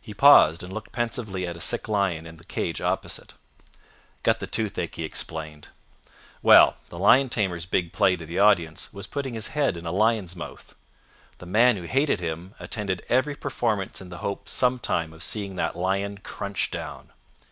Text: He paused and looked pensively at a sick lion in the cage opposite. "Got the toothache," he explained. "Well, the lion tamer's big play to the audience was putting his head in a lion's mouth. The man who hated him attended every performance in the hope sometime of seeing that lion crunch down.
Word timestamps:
He 0.00 0.14
paused 0.14 0.62
and 0.62 0.72
looked 0.72 0.92
pensively 0.92 1.44
at 1.44 1.56
a 1.56 1.60
sick 1.60 1.88
lion 1.88 2.24
in 2.24 2.36
the 2.36 2.44
cage 2.44 2.80
opposite. 2.80 3.34
"Got 4.22 4.38
the 4.38 4.46
toothache," 4.46 4.94
he 4.94 5.02
explained. 5.02 5.70
"Well, 6.40 6.76
the 6.88 7.00
lion 7.00 7.28
tamer's 7.30 7.66
big 7.66 7.92
play 7.92 8.14
to 8.14 8.24
the 8.24 8.38
audience 8.38 8.92
was 8.92 9.08
putting 9.08 9.34
his 9.34 9.48
head 9.48 9.76
in 9.76 9.86
a 9.86 9.90
lion's 9.90 10.36
mouth. 10.36 10.76
The 11.38 11.46
man 11.46 11.76
who 11.76 11.82
hated 11.82 12.20
him 12.20 12.54
attended 12.60 13.02
every 13.08 13.34
performance 13.34 14.00
in 14.00 14.08
the 14.08 14.18
hope 14.18 14.48
sometime 14.48 15.12
of 15.12 15.20
seeing 15.24 15.56
that 15.56 15.74
lion 15.74 16.18
crunch 16.18 16.70
down. 16.70 17.10